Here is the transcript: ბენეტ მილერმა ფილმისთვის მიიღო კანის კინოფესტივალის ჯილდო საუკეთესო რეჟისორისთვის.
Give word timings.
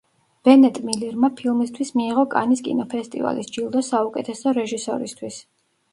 ბენეტ 0.47 0.79
მილერმა 0.87 1.29
ფილმისთვის 1.41 1.93
მიიღო 2.01 2.25
კანის 2.33 2.65
კინოფესტივალის 2.69 3.53
ჯილდო 3.59 3.85
საუკეთესო 3.93 4.59
რეჟისორისთვის. 4.61 5.39